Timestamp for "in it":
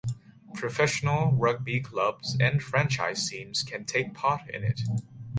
4.49-4.81